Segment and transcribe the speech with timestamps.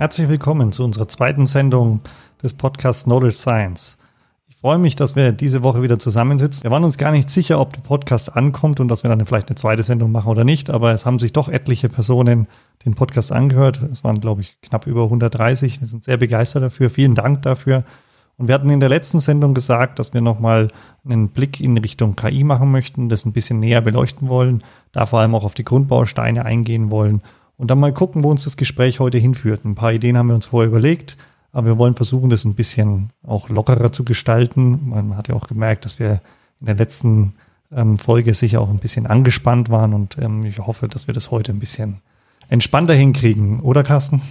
[0.00, 2.00] Herzlich willkommen zu unserer zweiten Sendung
[2.42, 3.98] des Podcasts Knowledge Science
[4.60, 6.62] freue mich, dass wir diese Woche wieder zusammensitzen.
[6.64, 9.48] Wir waren uns gar nicht sicher, ob der Podcast ankommt und dass wir dann vielleicht
[9.48, 12.46] eine zweite Sendung machen oder nicht, aber es haben sich doch etliche Personen
[12.84, 13.80] den Podcast angehört.
[13.90, 15.80] Es waren, glaube ich, knapp über 130.
[15.80, 16.90] Wir sind sehr begeistert dafür.
[16.90, 17.84] Vielen Dank dafür.
[18.36, 20.68] Und wir hatten in der letzten Sendung gesagt, dass wir nochmal
[21.06, 24.62] einen Blick in Richtung KI machen möchten, das ein bisschen näher beleuchten wollen,
[24.92, 27.22] da vor allem auch auf die Grundbausteine eingehen wollen
[27.60, 29.66] und dann mal gucken, wo uns das Gespräch heute hinführt.
[29.66, 31.18] Ein paar Ideen haben wir uns vorher überlegt.
[31.52, 34.88] Aber wir wollen versuchen, das ein bisschen auch lockerer zu gestalten.
[34.88, 36.22] Man hat ja auch gemerkt, dass wir
[36.60, 37.34] in der letzten
[37.70, 41.30] ähm, Folge sicher auch ein bisschen angespannt waren und ähm, ich hoffe, dass wir das
[41.30, 41.96] heute ein bisschen
[42.48, 44.22] entspannter hinkriegen, oder Carsten?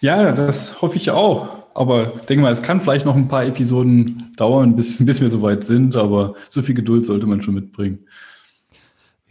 [0.00, 1.48] Ja, das hoffe ich auch.
[1.74, 5.64] Aber denke mal, es kann vielleicht noch ein paar Episoden dauern, bis, bis wir soweit
[5.64, 7.98] sind, aber so viel Geduld sollte man schon mitbringen.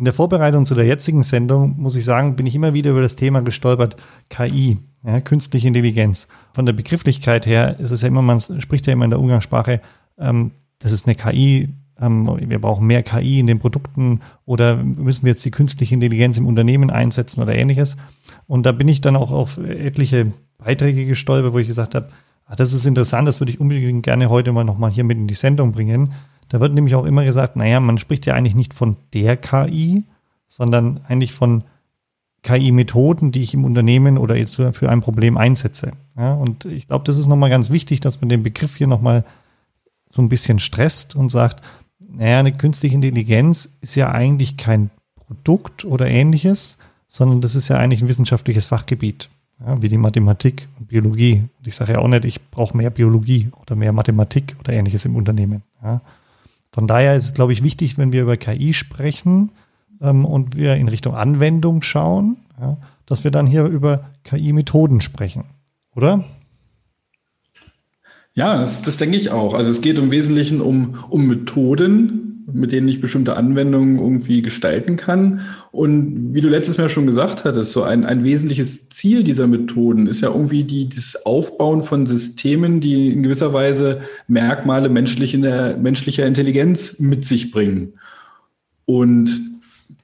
[0.03, 3.01] In der Vorbereitung zu der jetzigen Sendung, muss ich sagen, bin ich immer wieder über
[3.01, 3.95] das Thema gestolpert,
[4.27, 6.27] KI, ja, künstliche Intelligenz.
[6.51, 9.79] Von der Begrifflichkeit her ist es ja immer, man spricht ja immer in der Umgangssprache,
[10.19, 11.69] ähm, das ist eine KI,
[12.01, 16.37] ähm, wir brauchen mehr KI in den Produkten oder müssen wir jetzt die künstliche Intelligenz
[16.37, 17.95] im Unternehmen einsetzen oder ähnliches.
[18.45, 22.09] Und da bin ich dann auch auf etliche Beiträge gestolpert, wo ich gesagt habe,
[22.45, 25.27] ah, das ist interessant, das würde ich unbedingt gerne heute mal nochmal hier mit in
[25.27, 26.11] die Sendung bringen.
[26.53, 30.03] Da wird nämlich auch immer gesagt, naja, man spricht ja eigentlich nicht von der KI,
[30.47, 31.63] sondern eigentlich von
[32.43, 35.93] KI-Methoden, die ich im Unternehmen oder jetzt für ein Problem einsetze.
[36.15, 39.25] Ja, und ich glaube, das ist nochmal ganz wichtig, dass man den Begriff hier nochmal
[40.11, 41.63] so ein bisschen stresst und sagt,
[42.07, 46.77] naja, eine künstliche Intelligenz ist ja eigentlich kein Produkt oder ähnliches,
[47.07, 51.45] sondern das ist ja eigentlich ein wissenschaftliches Fachgebiet, ja, wie die Mathematik und Biologie.
[51.57, 55.05] Und ich sage ja auch nicht, ich brauche mehr Biologie oder mehr Mathematik oder ähnliches
[55.05, 55.63] im Unternehmen.
[55.81, 55.99] Ja.
[56.73, 59.51] Von daher ist es, glaube ich, wichtig, wenn wir über KI sprechen,
[60.03, 65.45] ähm, und wir in Richtung Anwendung schauen, ja, dass wir dann hier über KI-Methoden sprechen,
[65.95, 66.23] oder?
[68.33, 69.53] Ja, das, das denke ich auch.
[69.53, 74.97] Also es geht im Wesentlichen um, um Methoden, mit denen ich bestimmte Anwendungen irgendwie gestalten
[74.97, 75.41] kann.
[75.71, 80.07] Und wie du letztes Mal schon gesagt hattest, so ein, ein wesentliches Ziel dieser Methoden
[80.07, 86.25] ist ja irgendwie die, das Aufbauen von Systemen, die in gewisser Weise Merkmale menschlicher, menschlicher
[86.25, 87.93] Intelligenz mit sich bringen.
[88.85, 89.53] Und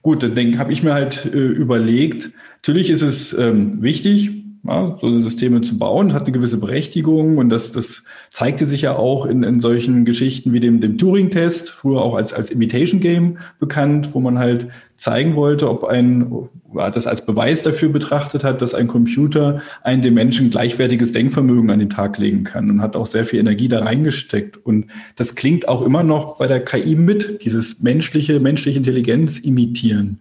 [0.01, 4.31] Gut, dann habe ich mir halt äh, überlegt, natürlich ist es ähm, wichtig,
[4.65, 8.95] ja, so Systeme zu bauen, hat eine gewisse Berechtigung und das, das zeigte sich ja
[8.95, 13.37] auch in, in solchen Geschichten wie dem, dem Turing-Test, früher auch als, als Imitation Game
[13.59, 14.67] bekannt, wo man halt
[14.99, 20.13] zeigen wollte, ob ein, das als Beweis dafür betrachtet hat, dass ein Computer ein dem
[20.13, 23.79] Menschen gleichwertiges Denkvermögen an den Tag legen kann und hat auch sehr viel Energie da
[23.79, 24.57] reingesteckt.
[24.57, 30.19] Und das klingt auch immer noch bei der KI mit, dieses menschliche, menschliche Intelligenz imitieren.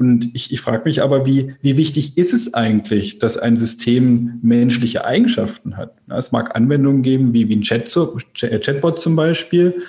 [0.00, 4.38] Und ich, ich frage mich aber, wie, wie wichtig ist es eigentlich, dass ein System
[4.40, 5.94] menschliche Eigenschaften hat?
[6.08, 7.94] Ja, es mag Anwendungen geben, wie, wie ein Chat,
[8.34, 9.82] Chatbot zum Beispiel.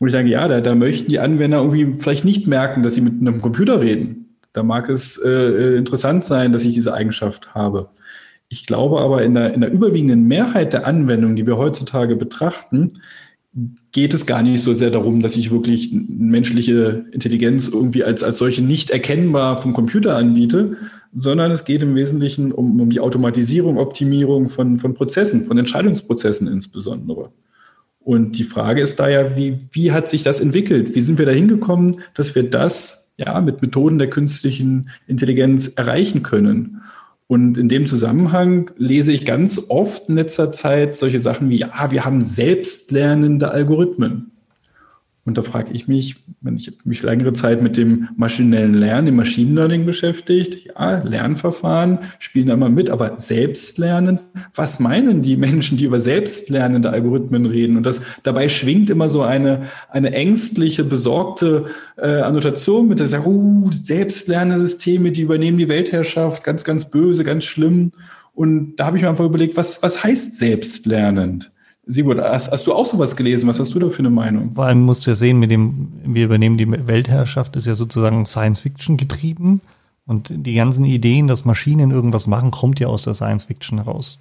[0.00, 3.02] Und ich sage, ja, da, da möchten die Anwender irgendwie vielleicht nicht merken, dass sie
[3.02, 4.34] mit einem Computer reden.
[4.52, 7.90] Da mag es äh, äh interessant sein, dass ich diese Eigenschaft habe.
[8.48, 12.94] Ich glaube aber, in der, in der überwiegenden Mehrheit der Anwendungen, die wir heutzutage betrachten,
[13.92, 18.36] geht es gar nicht so sehr darum, dass ich wirklich menschliche Intelligenz irgendwie als, als
[18.36, 20.76] solche nicht erkennbar vom Computer anbiete,
[21.12, 26.46] sondern es geht im Wesentlichen um, um die Automatisierung, Optimierung von, von Prozessen, von Entscheidungsprozessen
[26.48, 27.32] insbesondere.
[28.00, 30.94] Und die Frage ist da ja, wie, wie hat sich das entwickelt?
[30.94, 36.22] Wie sind wir da hingekommen, dass wir das ja mit Methoden der künstlichen Intelligenz erreichen
[36.22, 36.82] können?
[37.28, 41.90] Und in dem Zusammenhang lese ich ganz oft in letzter Zeit solche Sachen wie, ja,
[41.90, 44.35] wir haben selbstlernende Algorithmen.
[45.26, 49.16] Und da frage ich mich, wenn ich mich längere Zeit mit dem maschinellen Lernen, dem
[49.16, 54.20] Machine Learning beschäftigt, ja, Lernverfahren spielen da mal mit, aber Selbstlernen,
[54.54, 57.76] was meinen die Menschen, die über selbstlernende Algorithmen reden?
[57.76, 63.26] Und das dabei schwingt immer so eine, eine ängstliche, besorgte äh, Annotation mit der sagt,
[63.26, 67.90] uh, selbstlernende Systeme, die übernehmen die Weltherrschaft, ganz, ganz böse, ganz schlimm.
[68.32, 71.50] Und da habe ich mir einfach überlegt, was, was heißt selbstlernend?
[71.88, 73.48] Sigurd, hast, hast, du auch sowas gelesen?
[73.48, 74.54] Was hast du da für eine Meinung?
[74.54, 78.26] Vor allem musst du ja sehen, mit dem, wir übernehmen die Weltherrschaft, ist ja sozusagen
[78.26, 79.60] Science Fiction getrieben.
[80.04, 84.18] Und die ganzen Ideen, dass Maschinen irgendwas machen, kommt ja aus der Science Fiction raus.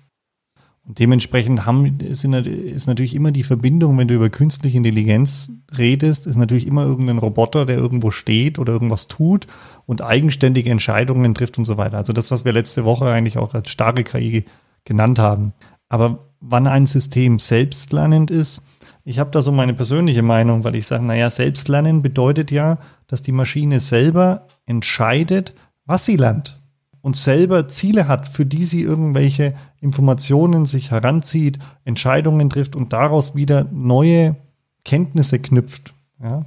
[0.88, 6.28] Und dementsprechend haben, ist, ist natürlich immer die Verbindung, wenn du über künstliche Intelligenz redest,
[6.28, 9.48] ist natürlich immer irgendein Roboter, der irgendwo steht oder irgendwas tut
[9.88, 11.98] und eigenständige Entscheidungen trifft und so weiter.
[11.98, 14.46] Also das, was wir letzte Woche eigentlich auch als starke KI
[14.84, 15.54] genannt haben.
[15.90, 18.64] Aber wann ein System selbstlernend ist,
[19.04, 23.22] ich habe da so meine persönliche Meinung, weil ich sage, naja, selbstlernen bedeutet ja, dass
[23.22, 25.54] die Maschine selber entscheidet,
[25.86, 26.60] was sie lernt
[27.02, 33.36] und selber Ziele hat, für die sie irgendwelche Informationen sich heranzieht, Entscheidungen trifft und daraus
[33.36, 34.38] wieder neue
[34.84, 35.94] Kenntnisse knüpft.
[36.20, 36.46] Ja?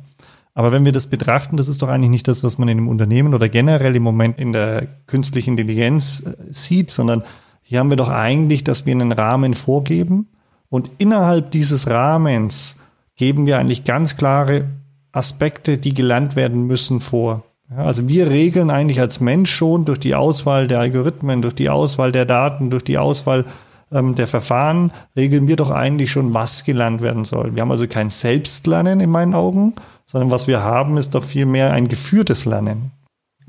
[0.54, 2.88] Aber wenn wir das betrachten, das ist doch eigentlich nicht das, was man in einem
[2.88, 7.22] Unternehmen oder generell im Moment in der künstlichen Intelligenz äh, sieht, sondern
[7.69, 10.29] hier haben wir doch eigentlich, dass wir einen Rahmen vorgeben
[10.70, 12.79] und innerhalb dieses Rahmens
[13.15, 14.70] geben wir eigentlich ganz klare
[15.12, 17.44] Aspekte, die gelernt werden müssen vor.
[17.70, 21.69] Ja, also wir regeln eigentlich als Mensch schon durch die Auswahl der Algorithmen, durch die
[21.69, 23.44] Auswahl der Daten, durch die Auswahl
[23.93, 27.55] ähm, der Verfahren, regeln wir doch eigentlich schon, was gelernt werden soll.
[27.55, 29.75] Wir haben also kein Selbstlernen in meinen Augen,
[30.06, 32.93] sondern was wir haben, ist doch vielmehr ein geführtes Lernen.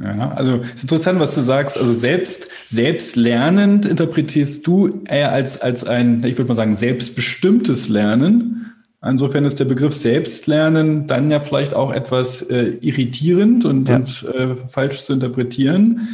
[0.02, 1.78] Ja, also es ist interessant, was du sagst.
[1.78, 8.74] Also selbst selbstlernend interpretierst du eher als als ein, ich würde mal sagen, selbstbestimmtes Lernen.
[9.06, 13.96] Insofern ist der Begriff Selbstlernen dann ja vielleicht auch etwas äh, irritierend und, ja.
[13.96, 16.10] und äh, falsch zu interpretieren.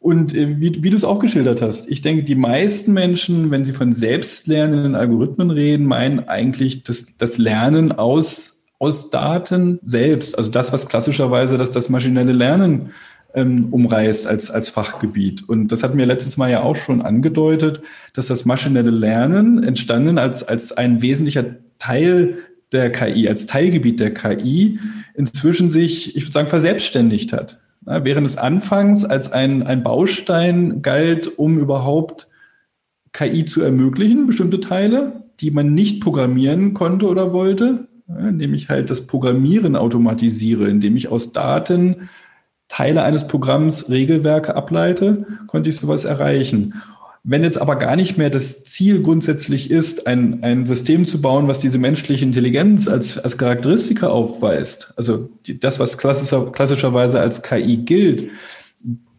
[0.00, 3.64] Und äh, wie, wie du es auch geschildert hast, ich denke, die meisten Menschen, wenn
[3.64, 10.36] sie von selbstlernenden Algorithmen reden, meinen eigentlich das, das Lernen aus, aus Daten selbst.
[10.36, 12.90] Also das, was klassischerweise das, das maschinelle Lernen
[13.36, 15.48] ähm, umreißt als, als Fachgebiet.
[15.48, 17.82] Und das hatten wir letztes Mal ja auch schon angedeutet,
[18.14, 21.44] dass das maschinelle Lernen entstanden als, als ein wesentlicher
[21.78, 22.38] Teil
[22.72, 24.80] der KI, als Teilgebiet der KI
[25.14, 27.60] inzwischen sich, ich würde sagen, verselbstständigt hat.
[27.86, 32.28] Ja, während es anfangs als ein, ein Baustein galt, um überhaupt
[33.12, 38.70] KI zu ermöglichen, bestimmte Teile, die man nicht programmieren konnte oder wollte, ja, indem ich
[38.70, 42.08] halt das Programmieren automatisiere, indem ich aus Daten
[42.68, 46.74] Teile eines Programms Regelwerke ableite, konnte ich sowas erreichen.
[47.28, 51.48] Wenn jetzt aber gar nicht mehr das Ziel grundsätzlich ist, ein, ein System zu bauen,
[51.48, 57.42] was diese menschliche Intelligenz als, als Charakteristika aufweist, also die, das, was klassischer, klassischerweise als
[57.42, 58.30] KI gilt,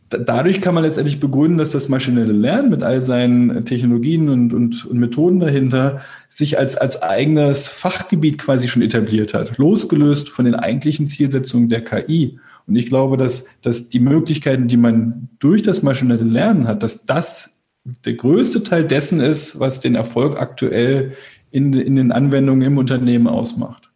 [0.10, 4.86] dadurch kann man letztendlich begründen, dass das maschinelle Lernen mit all seinen Technologien und, und,
[4.86, 10.56] und Methoden dahinter sich als, als eigenes Fachgebiet quasi schon etabliert hat, losgelöst von den
[10.56, 12.40] eigentlichen Zielsetzungen der KI.
[12.68, 17.06] Und ich glaube, dass, dass die Möglichkeiten, die man durch das maschinelle Lernen hat, dass
[17.06, 17.62] das
[18.06, 21.14] der größte Teil dessen ist, was den Erfolg aktuell
[21.52, 23.90] in, in den Anwendungen im Unternehmen ausmacht.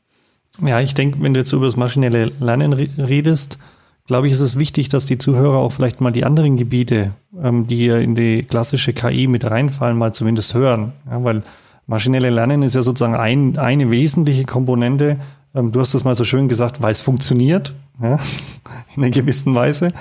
[0.65, 3.59] Ja, ich denke, wenn du jetzt über das maschinelle Lernen redest,
[4.05, 7.67] glaube ich, ist es wichtig, dass die Zuhörer auch vielleicht mal die anderen Gebiete, ähm,
[7.67, 10.93] die ja in die klassische KI mit reinfallen, mal zumindest hören.
[11.09, 11.43] Ja, weil
[11.87, 15.17] maschinelle Lernen ist ja sozusagen ein, eine wesentliche Komponente.
[15.55, 18.19] Ähm, du hast das mal so schön gesagt, weil es funktioniert, ja,
[18.95, 19.91] in einer gewissen Weise.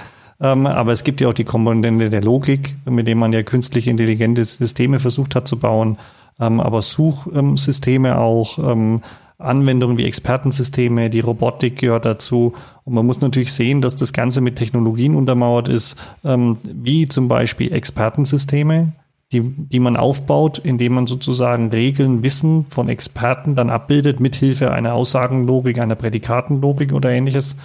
[0.40, 3.86] Ähm, aber es gibt ja auch die Komponente der Logik, mit dem man ja künstlich
[3.86, 5.98] intelligente Systeme versucht hat zu bauen,
[6.40, 9.02] ähm, aber Suchsysteme auch, ähm,
[9.40, 12.52] Anwendungen wie Expertensysteme, die Robotik gehört dazu.
[12.84, 17.28] Und man muss natürlich sehen, dass das Ganze mit Technologien untermauert ist, ähm, wie zum
[17.28, 18.92] Beispiel Expertensysteme,
[19.32, 24.94] die, die man aufbaut, indem man sozusagen Regeln, Wissen von Experten dann abbildet, mithilfe einer
[24.94, 27.56] Aussagenlogik, einer Prädikatenlogik oder ähnliches.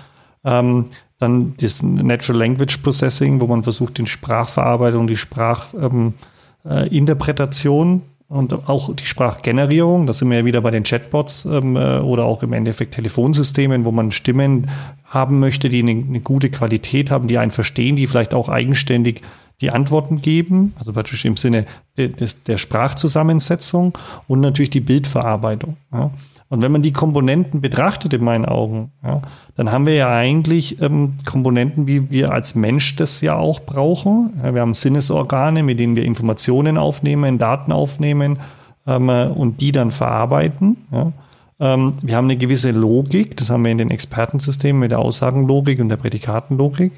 [0.46, 0.86] Ähm,
[1.18, 8.68] dann das Natural Language Processing, wo man versucht, die Sprachverarbeitung, die Sprachinterpretation ähm, äh, und
[8.68, 12.44] auch die Sprachgenerierung, das sind wir ja wieder bei den Chatbots ähm, äh, oder auch
[12.44, 14.70] im Endeffekt Telefonsystemen, wo man Stimmen
[15.06, 19.22] haben möchte, die eine, eine, gute Qualität haben, die einen verstehen, die vielleicht auch eigenständig
[19.62, 21.66] die Antworten geben, also praktisch im Sinne
[21.98, 23.98] de, des, der Sprachzusammensetzung
[24.28, 25.78] und natürlich die Bildverarbeitung.
[25.94, 26.12] Ja.
[26.48, 29.22] Und wenn man die Komponenten betrachtet, in meinen Augen, ja,
[29.56, 34.40] dann haben wir ja eigentlich ähm, Komponenten, wie wir als Mensch das ja auch brauchen.
[34.44, 38.40] Ja, wir haben Sinnesorgane, mit denen wir Informationen aufnehmen, Daten aufnehmen
[38.86, 40.78] ähm, und die dann verarbeiten.
[40.92, 41.12] Ja.
[41.60, 45.80] Ähm, wir haben eine gewisse Logik, das haben wir in den Expertensystemen mit der Aussagenlogik
[45.80, 46.94] und der Prädikatenlogik.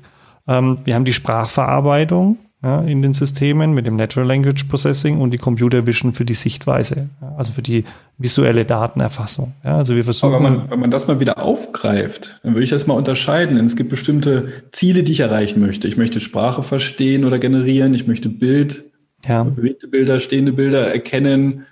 [0.48, 2.38] Ähm, wir haben die Sprachverarbeitung
[2.68, 6.34] ja, in den Systemen mit dem Natural Language Processing und die Computer Vision für die
[6.34, 7.08] Sichtweise,
[7.38, 7.86] also für die
[8.18, 9.54] visuelle Datenerfassung.
[9.64, 10.34] Ja, also wir versuchen.
[10.34, 13.58] Aber wenn man, wenn man das mal wieder aufgreift, dann würde ich das mal unterscheiden.
[13.60, 15.88] Es gibt bestimmte Ziele, die ich erreichen möchte.
[15.88, 17.94] Ich möchte Sprache verstehen oder generieren.
[17.94, 18.84] Ich möchte Bild,
[19.26, 19.46] ja.
[19.46, 21.66] bewegte Bilder, stehende Bilder erkennen,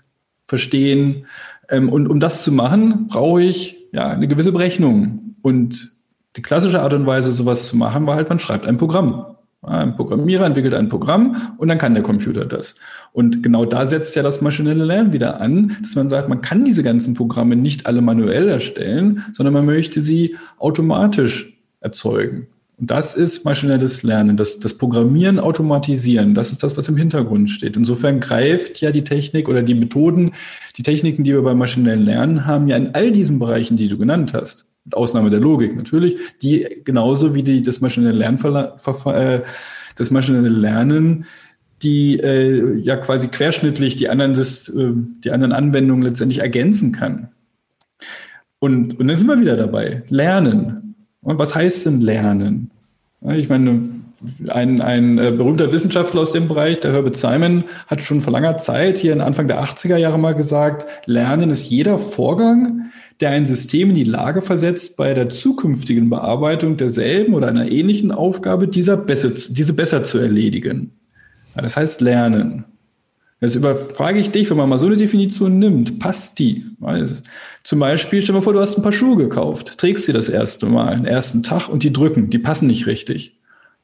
[0.47, 1.25] verstehen.
[1.69, 5.35] Ähm, und um das zu machen, brauche ich ja eine gewisse Berechnung.
[5.41, 5.91] Und
[6.37, 9.34] die klassische Art und Weise, sowas zu machen, war halt, man schreibt ein Programm.
[9.65, 12.75] Ein Programmierer entwickelt ein Programm und dann kann der Computer das.
[13.13, 16.65] Und genau da setzt ja das maschinelle Lernen wieder an, dass man sagt, man kann
[16.65, 22.47] diese ganzen Programme nicht alle manuell erstellen, sondern man möchte sie automatisch erzeugen.
[22.77, 26.33] Und das ist maschinelles Lernen, das, das Programmieren, Automatisieren.
[26.33, 27.77] Das ist das, was im Hintergrund steht.
[27.77, 30.33] Insofern greift ja die Technik oder die Methoden,
[30.75, 33.97] die Techniken, die wir beim maschinellen Lernen haben, ja in all diesen Bereichen, die du
[33.97, 38.39] genannt hast mit Ausnahme der Logik natürlich, die genauso wie die, das maschinelle Lernen,
[39.05, 39.41] äh,
[39.95, 41.25] das maschinelle Lernen,
[41.81, 47.29] die äh, ja quasi querschnittlich die anderen, äh, die anderen Anwendungen letztendlich ergänzen kann.
[48.59, 50.03] Und, und dann sind wir wieder dabei.
[50.09, 50.95] Lernen.
[51.21, 52.71] Und was heißt denn Lernen?
[53.21, 53.89] Ich meine,
[54.47, 58.57] ein, ein äh, berühmter Wissenschaftler aus dem Bereich, der Herbert Simon, hat schon vor langer
[58.57, 62.91] Zeit, hier Anfang der 80er Jahre mal gesagt, Lernen ist jeder Vorgang,
[63.21, 68.11] der ein System in die Lage versetzt, bei der zukünftigen Bearbeitung derselben oder einer ähnlichen
[68.11, 70.91] Aufgabe dieser besser, diese besser zu erledigen.
[71.55, 72.65] Das heißt Lernen.
[73.41, 76.65] Jetzt überfrage ich dich, wenn man mal so eine Definition nimmt, passt die?
[77.63, 80.29] Zum Beispiel, stell dir mal vor, du hast ein paar Schuhe gekauft, trägst sie das
[80.29, 83.39] erste Mal, den ersten Tag und die drücken, die passen nicht richtig.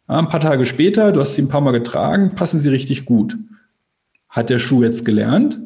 [0.07, 3.37] Ein paar Tage später, du hast sie ein paar Mal getragen, passen sie richtig gut.
[4.29, 5.59] Hat der Schuh jetzt gelernt?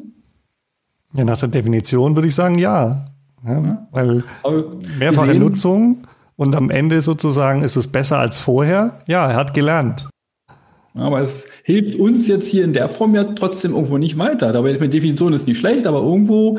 [1.14, 3.06] Ja, nach der Definition würde ich sagen, ja.
[3.46, 4.24] Ja, weil
[4.98, 8.98] mehrfache Nutzung und am Ende sozusagen ist es besser als vorher.
[9.06, 10.08] Ja, er hat gelernt.
[10.94, 14.52] Aber es hilft uns jetzt hier in der Form ja trotzdem irgendwo nicht weiter.
[14.52, 16.58] Dabei ist meine Definition ist nicht schlecht, aber irgendwo,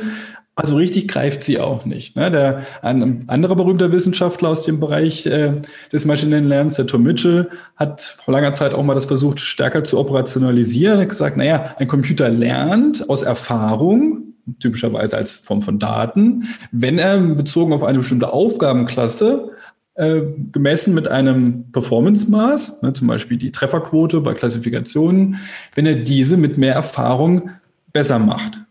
[0.55, 2.15] also richtig greift sie auch nicht.
[2.15, 2.29] Ne?
[2.29, 5.53] Der, ein anderer berühmter Wissenschaftler aus dem Bereich äh,
[5.91, 9.83] des maschinellen Lernens, der Tom Mitchell, hat vor langer Zeit auch mal das versucht, stärker
[9.83, 10.99] zu operationalisieren.
[10.99, 14.26] Er hat gesagt, naja, ein Computer lernt aus Erfahrung,
[14.59, 19.51] typischerweise als Form von Daten, wenn er bezogen auf eine bestimmte Aufgabenklasse
[19.95, 25.37] äh, gemessen mit einem Performance-Maß, ne, zum Beispiel die Trefferquote bei Klassifikationen,
[25.75, 27.49] wenn er diese mit mehr Erfahrung
[27.93, 28.61] besser macht.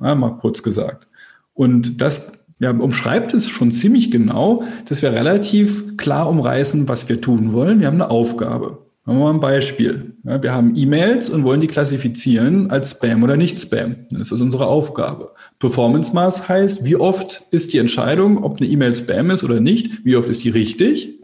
[0.00, 1.06] Ja, mal kurz gesagt.
[1.54, 7.20] Und das ja, umschreibt es schon ziemlich genau, dass wir relativ klar umreißen, was wir
[7.20, 7.80] tun wollen.
[7.80, 8.81] Wir haben eine Aufgabe.
[9.04, 10.14] Machen wir mal ein Beispiel.
[10.22, 13.96] Ja, wir haben E-Mails und wollen die klassifizieren als Spam oder nicht Spam.
[14.10, 15.32] Das ist unsere Aufgabe.
[15.58, 20.14] Performance-Maß heißt, wie oft ist die Entscheidung, ob eine E-Mail Spam ist oder nicht, wie
[20.14, 21.18] oft ist die richtig.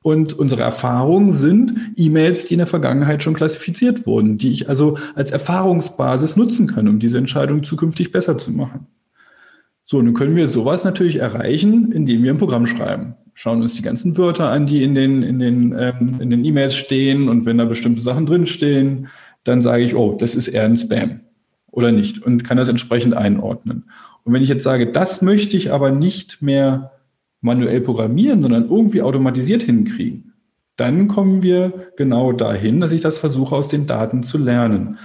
[0.00, 4.98] Und unsere Erfahrungen sind E-Mails, die in der Vergangenheit schon klassifiziert wurden, die ich also
[5.16, 8.86] als Erfahrungsbasis nutzen kann, um diese Entscheidung zukünftig besser zu machen.
[9.84, 13.82] So, nun können wir sowas natürlich erreichen, indem wir ein Programm schreiben schauen uns die
[13.82, 17.58] ganzen Wörter an, die in den in den ähm, in den E-Mails stehen und wenn
[17.58, 19.08] da bestimmte Sachen drinstehen,
[19.42, 21.20] dann sage ich, oh, das ist eher ein Spam
[21.70, 23.84] oder nicht und kann das entsprechend einordnen.
[24.22, 26.92] Und wenn ich jetzt sage, das möchte ich aber nicht mehr
[27.40, 30.32] manuell programmieren, sondern irgendwie automatisiert hinkriegen,
[30.76, 34.98] dann kommen wir genau dahin, dass ich das versuche, aus den Daten zu lernen.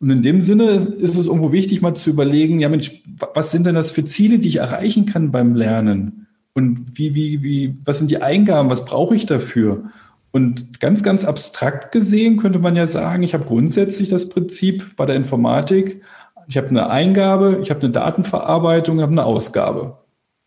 [0.00, 3.02] Und in dem Sinne ist es irgendwo wichtig, mal zu überlegen, ja Mensch,
[3.34, 6.21] was sind denn das für Ziele, die ich erreichen kann beim Lernen?
[6.54, 8.70] Und wie, wie, wie, was sind die Eingaben?
[8.70, 9.84] Was brauche ich dafür?
[10.32, 15.06] Und ganz, ganz abstrakt gesehen könnte man ja sagen, ich habe grundsätzlich das Prinzip bei
[15.06, 16.02] der Informatik,
[16.48, 19.98] ich habe eine Eingabe, ich habe eine Datenverarbeitung, ich habe eine Ausgabe.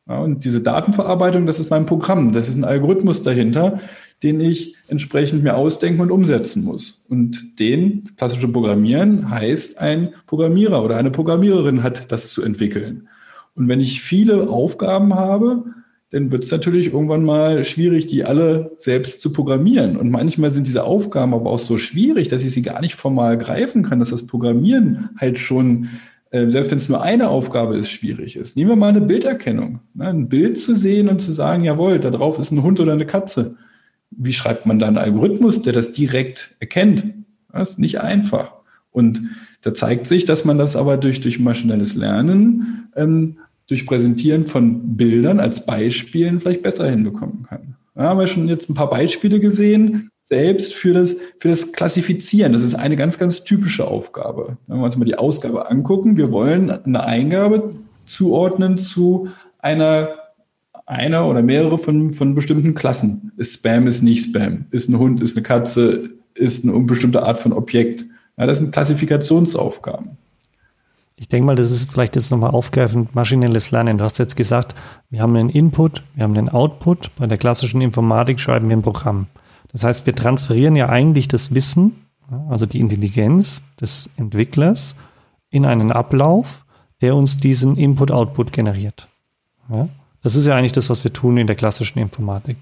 [0.07, 3.79] Ja, und diese Datenverarbeitung, das ist mein Programm, das ist ein Algorithmus dahinter,
[4.21, 7.03] den ich entsprechend mir ausdenken und umsetzen muss.
[7.09, 13.07] Und den klassische Programmieren heißt, ein Programmierer oder eine Programmiererin hat das zu entwickeln.
[13.55, 15.63] Und wenn ich viele Aufgaben habe,
[16.12, 19.97] dann wird es natürlich irgendwann mal schwierig, die alle selbst zu programmieren.
[19.97, 23.38] Und manchmal sind diese Aufgaben aber auch so schwierig, dass ich sie gar nicht formal
[23.38, 25.89] greifen kann, dass das Programmieren halt schon,
[26.29, 28.55] äh, selbst wenn es nur eine Aufgabe ist, schwierig ist.
[28.55, 29.79] Nehmen wir mal eine Bilderkennung.
[29.95, 30.07] Ne?
[30.07, 33.07] Ein Bild zu sehen und zu sagen, jawohl, da drauf ist ein Hund oder eine
[33.07, 33.57] Katze.
[34.12, 37.03] Wie schreibt man da einen Algorithmus, der das direkt erkennt?
[37.51, 38.53] Das ist nicht einfach.
[38.91, 39.21] Und
[39.62, 44.95] da zeigt sich, dass man das aber durch, durch maschinelles Lernen ähm, durch Präsentieren von
[44.95, 47.75] Bildern als Beispielen vielleicht besser hinbekommen kann.
[47.95, 52.51] Da haben wir schon jetzt ein paar Beispiele gesehen, selbst für das, für das Klassifizieren.
[52.51, 54.57] Das ist eine ganz, ganz typische Aufgabe.
[54.67, 59.29] Wenn wir uns mal die Ausgabe angucken, wir wollen eine Eingabe zuordnen zu
[59.60, 60.10] einer,
[60.86, 63.31] einer oder mehrere von, von bestimmten Klassen.
[63.38, 64.65] Ist Spam, ist nicht Spam.
[64.72, 68.05] Ist ein Hund, ist eine Katze, ist eine bestimmte Art von Objekt.
[68.38, 70.17] Ja, das sind Klassifikationsaufgaben.
[71.17, 73.98] Ich denke mal, das ist vielleicht jetzt nochmal aufgreifend, maschinelles Lernen.
[73.98, 74.75] Du hast jetzt gesagt,
[75.10, 77.12] wir haben einen Input, wir haben einen Output.
[77.15, 79.27] Bei der klassischen Informatik schreiben wir ein Programm.
[79.72, 82.05] Das heißt, wir transferieren ja eigentlich das Wissen,
[82.50, 84.95] also die Intelligenz des Entwicklers
[85.50, 86.65] in einen Ablauf,
[87.01, 89.07] der uns diesen Input-Output generiert.
[89.69, 89.88] Ja?
[90.22, 92.57] Das ist ja eigentlich das, was wir tun in der klassischen Informatik.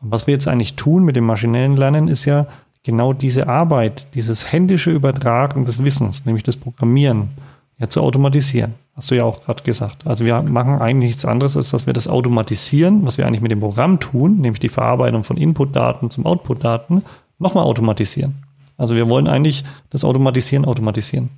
[0.00, 2.46] Und was wir jetzt eigentlich tun mit dem maschinellen Lernen, ist ja
[2.82, 7.30] genau diese Arbeit, dieses händische Übertragen des Wissens, nämlich das Programmieren,
[7.78, 8.74] ja zu automatisieren.
[8.94, 10.06] Hast du ja auch gerade gesagt.
[10.06, 13.50] Also wir machen eigentlich nichts anderes, als dass wir das automatisieren, was wir eigentlich mit
[13.50, 17.02] dem Programm tun, nämlich die Verarbeitung von Inputdaten zum Outputdaten,
[17.38, 18.34] nochmal automatisieren.
[18.78, 21.30] Also wir wollen eigentlich das Automatisieren automatisieren.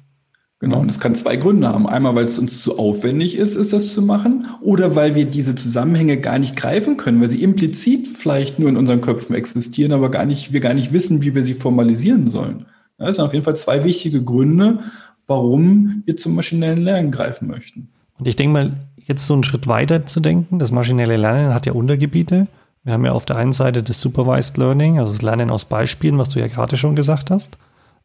[0.61, 1.87] Genau, und das kann zwei Gründe haben.
[1.87, 5.55] Einmal, weil es uns zu aufwendig ist, ist das zu machen, oder weil wir diese
[5.55, 10.11] Zusammenhänge gar nicht greifen können, weil sie implizit vielleicht nur in unseren Köpfen existieren, aber
[10.11, 12.67] gar nicht, wir gar nicht wissen, wie wir sie formalisieren sollen.
[12.97, 14.81] Das sind auf jeden Fall zwei wichtige Gründe,
[15.29, 17.89] warum wir zum maschinellen Lernen greifen möchten.
[18.19, 21.67] Und ich denke mal, jetzt so einen Schritt weiter zu denken, das maschinelle Lernen hat
[21.67, 22.49] ja Untergebiete.
[22.83, 26.19] Wir haben ja auf der einen Seite das Supervised Learning, also das Lernen aus Beispielen,
[26.19, 27.59] was du ja gerade schon gesagt hast.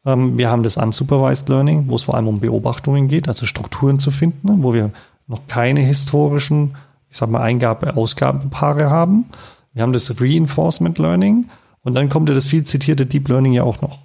[0.04, 3.98] Ähm, wir haben das Unsupervised Learning, wo es vor allem um Beobachtungen geht, also Strukturen
[3.98, 4.90] zu finden, ne, wo wir
[5.26, 6.76] noch keine historischen,
[7.10, 9.26] ich sag mal, Eingabe-Ausgabepaare haben.
[9.72, 11.46] Wir haben das Reinforcement Learning
[11.82, 14.03] und dann kommt ja das viel zitierte Deep Learning ja auch noch.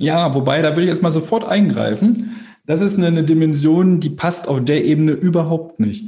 [0.00, 2.30] Ja, wobei, da würde ich jetzt mal sofort eingreifen.
[2.64, 6.06] Das ist eine, eine Dimension, die passt auf der Ebene überhaupt nicht.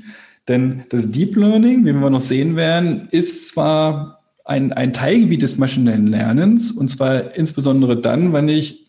[0.49, 5.59] Denn das Deep Learning, wie wir noch sehen werden, ist zwar ein, ein Teilgebiet des
[5.59, 8.89] maschinellen Lernens, und zwar insbesondere dann, wenn ich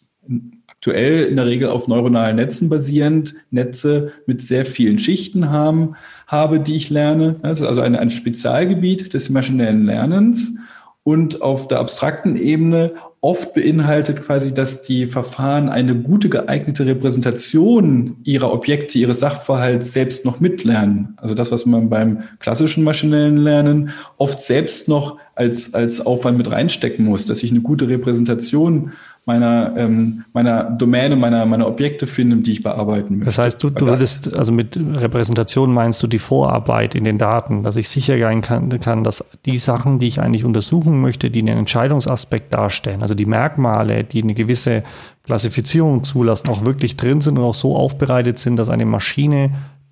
[0.68, 5.96] aktuell in der Regel auf neuronalen Netzen basierend Netze mit sehr vielen Schichten haben,
[6.28, 7.36] habe, die ich lerne.
[7.44, 10.60] Das ist also ein, ein Spezialgebiet des maschinellen Lernens
[11.04, 18.18] und auf der abstrakten Ebene oft beinhaltet quasi, dass die Verfahren eine gute geeignete Repräsentation
[18.26, 21.16] ihrer Objekte, ihres Sachverhalts selbst noch mitlernen.
[21.16, 26.52] Also das, was man beim klassischen maschinellen Lernen oft selbst noch als, als Aufwand mit
[26.52, 28.92] reinstecken muss, dass ich eine gute Repräsentation
[29.26, 33.26] meiner, ähm, meiner Domäne, meiner, meiner Objekte finden, die ich bearbeiten möchte.
[33.26, 37.64] Das heißt, du, du würdest, also mit Repräsentation meinst du die Vorarbeit in den Daten,
[37.64, 41.40] dass ich sicher gehen kann, kann, dass die Sachen, die ich eigentlich untersuchen möchte, die
[41.40, 44.84] einen Entscheidungsaspekt darstellen, also die Merkmale, die eine gewisse
[45.24, 49.52] Klassifizierung zulassen, auch wirklich drin sind und auch so aufbereitet sind, dass eine Maschine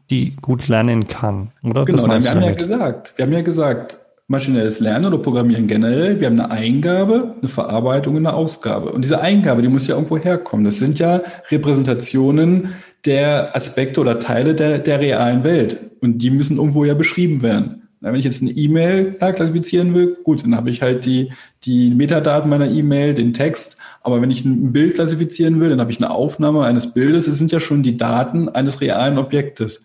[0.09, 1.85] die gut lernen kann, oder?
[1.85, 2.61] Genau, wir haben damit?
[2.61, 7.35] ja gesagt, wir haben ja gesagt, maschinelles Lernen oder Programmieren generell, wir haben eine Eingabe,
[7.39, 8.91] eine Verarbeitung und eine Ausgabe.
[8.91, 10.65] Und diese Eingabe, die muss ja irgendwo herkommen.
[10.65, 12.73] Das sind ja Repräsentationen
[13.05, 15.77] der Aspekte oder Teile der, der realen Welt.
[16.01, 17.81] Und die müssen irgendwo ja beschrieben werden.
[18.01, 21.31] Wenn ich jetzt eine E-Mail klassifizieren will, gut, dann habe ich halt die,
[21.63, 23.77] die Metadaten meiner E-Mail, den Text.
[24.01, 27.27] Aber wenn ich ein Bild klassifizieren will, dann habe ich eine Aufnahme eines Bildes.
[27.27, 29.83] Es sind ja schon die Daten eines realen Objektes.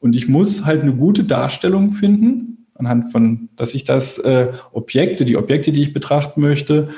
[0.00, 5.24] Und ich muss halt eine gute Darstellung finden, anhand von, dass ich das äh, Objekte,
[5.24, 6.90] die Objekte, die ich betrachten möchte,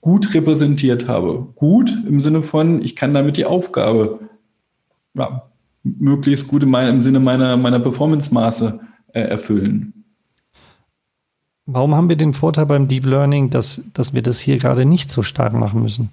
[0.00, 1.48] gut repräsentiert habe.
[1.54, 4.20] Gut im Sinne von, ich kann damit die Aufgabe
[5.14, 5.50] ja,
[5.82, 8.80] möglichst gut im Sinne meiner, meiner Performance-Maße
[9.12, 10.04] äh, erfüllen.
[11.66, 15.10] Warum haben wir den Vorteil beim Deep Learning, dass, dass wir das hier gerade nicht
[15.10, 16.10] so stark machen müssen?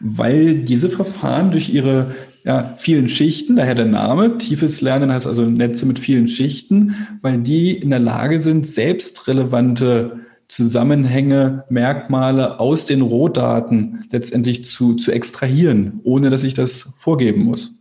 [0.00, 2.14] Weil diese Verfahren durch ihre
[2.46, 4.38] ja, vielen Schichten, daher der Name.
[4.38, 9.26] Tiefes Lernen heißt also Netze mit vielen Schichten, weil die in der Lage sind, selbst
[9.26, 17.42] relevante Zusammenhänge, Merkmale aus den Rohdaten letztendlich zu, zu extrahieren, ohne dass ich das vorgeben
[17.42, 17.74] muss.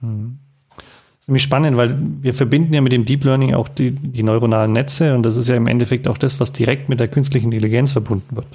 [0.00, 0.38] Mhm.
[0.76, 4.22] Das ist nämlich spannend, weil wir verbinden ja mit dem Deep Learning auch die, die
[4.22, 7.46] neuronalen Netze und das ist ja im Endeffekt auch das, was direkt mit der künstlichen
[7.46, 8.46] Intelligenz verbunden wird.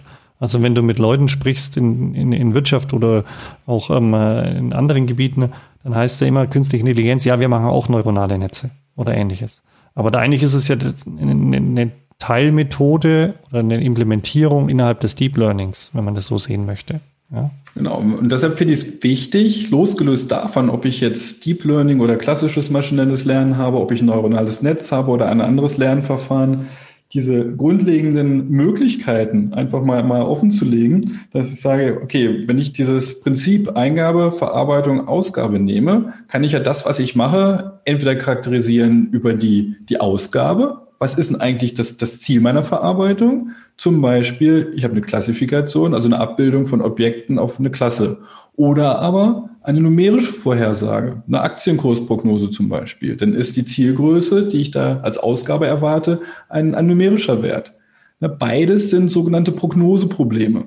[0.43, 3.23] Also wenn du mit Leuten sprichst in, in, in Wirtschaft oder
[3.65, 5.51] auch ähm, äh, in anderen Gebieten,
[5.86, 9.63] dann heißt ja immer künstliche Intelligenz, ja, wir machen auch neuronale Netze oder ähnliches.
[9.95, 10.75] Aber da eigentlich ist es ja
[11.17, 16.65] eine, eine Teilmethode oder eine Implementierung innerhalb des Deep Learnings, wenn man das so sehen
[16.65, 16.99] möchte.
[17.32, 17.49] Ja.
[17.73, 17.99] Genau.
[17.99, 22.69] Und deshalb finde ich es wichtig, losgelöst davon, ob ich jetzt Deep Learning oder klassisches
[22.69, 26.67] maschinelles Lernen habe, ob ich ein neuronales Netz habe oder ein anderes Lernverfahren,
[27.13, 32.73] diese grundlegenden Möglichkeiten einfach mal, mal offen zu legen, dass ich sage, okay, wenn ich
[32.73, 39.10] dieses Prinzip Eingabe, Verarbeitung, Ausgabe nehme, kann ich ja das, was ich mache, entweder charakterisieren
[39.12, 40.88] über die, die Ausgabe.
[40.97, 43.52] Was ist denn eigentlich das, das Ziel meiner Verarbeitung?
[43.78, 48.21] Zum Beispiel, ich habe eine Klassifikation, also eine Abbildung von Objekten auf eine Klasse.
[48.56, 53.16] Oder aber eine numerische Vorhersage, eine Aktienkursprognose zum Beispiel.
[53.16, 57.74] Dann ist die Zielgröße, die ich da als Ausgabe erwarte, ein, ein numerischer Wert.
[58.20, 60.66] Beides sind sogenannte Prognoseprobleme.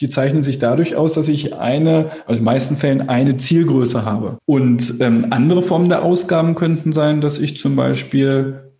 [0.00, 4.04] Die zeichnen sich dadurch aus, dass ich eine, also in den meisten Fällen eine Zielgröße
[4.04, 4.38] habe.
[4.46, 8.72] Und ähm, andere Formen der Ausgaben könnten sein, dass ich zum Beispiel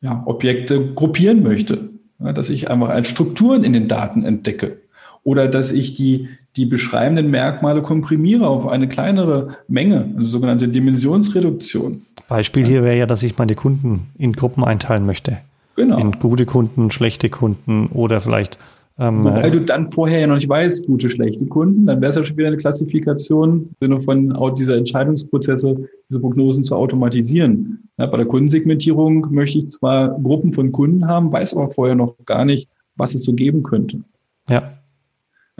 [0.00, 1.90] ja, Objekte gruppieren möchte.
[2.18, 4.78] Ja, dass ich einfach Strukturen in den Daten entdecke.
[5.24, 12.02] Oder dass ich die, die beschreibenden Merkmale komprimiere auf eine kleinere Menge, also sogenannte Dimensionsreduktion.
[12.28, 15.38] Beispiel hier wäre ja, dass ich meine Kunden in Gruppen einteilen möchte.
[15.76, 15.98] Genau.
[15.98, 18.58] In gute Kunden, schlechte Kunden oder vielleicht
[18.98, 22.16] ähm, Wobei du dann vorher ja noch nicht weißt, gute, schlechte Kunden, dann wäre es
[22.16, 27.88] ja schon wieder eine Klassifikation im Sinne von dieser Entscheidungsprozesse, diese Prognosen zu automatisieren.
[27.98, 32.14] Ja, bei der Kundensegmentierung möchte ich zwar Gruppen von Kunden haben, weiß aber vorher noch
[32.24, 34.00] gar nicht, was es so geben könnte.
[34.48, 34.74] Ja.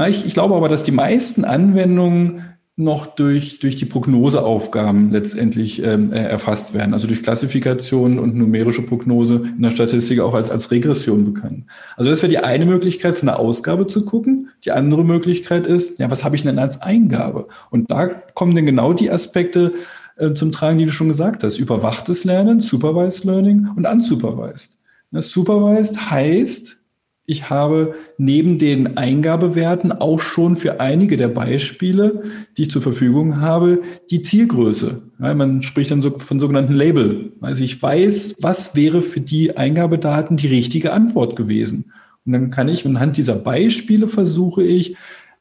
[0.08, 6.12] Ich, ich glaube aber, dass die meisten Anwendungen noch durch, durch die Prognoseaufgaben letztendlich ähm,
[6.12, 11.32] erfasst werden, also durch Klassifikation und numerische Prognose in der Statistik auch als, als Regression
[11.32, 11.66] bekannt.
[11.96, 14.50] Also das wäre die eine Möglichkeit, von der Ausgabe zu gucken.
[14.64, 17.46] Die andere Möglichkeit ist, ja, was habe ich denn als Eingabe?
[17.70, 19.74] Und da kommen dann genau die Aspekte
[20.16, 21.58] äh, zum Tragen, die du schon gesagt hast.
[21.58, 24.78] Überwachtes Lernen, Supervised Learning und Unsupervised.
[25.12, 26.83] Das Supervised heißt,
[27.26, 32.22] ich habe neben den Eingabewerten auch schon für einige der Beispiele,
[32.56, 35.10] die ich zur Verfügung habe, die Zielgröße.
[35.20, 37.32] Ja, man spricht dann so von sogenannten Label.
[37.40, 41.92] Also ich weiß, was wäre für die Eingabedaten die richtige Antwort gewesen.
[42.26, 44.96] Und dann kann ich anhand dieser Beispiele versuche ich,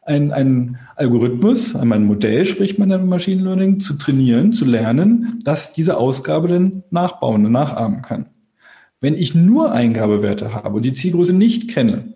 [0.05, 5.71] einen Algorithmus, ein Modell spricht man dann im Machine Learning, zu trainieren, zu lernen, dass
[5.71, 8.25] diese Ausgabe dann nachbauen und nachahmen kann.
[9.03, 12.13] Wenn ich nur Eingabewerte habe und die Zielgröße nicht kenne,